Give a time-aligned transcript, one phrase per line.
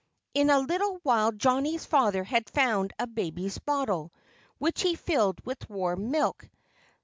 [0.33, 4.11] In a little while Johnnie's father had found a baby's bottle,
[4.57, 6.49] which he filled with warm milk.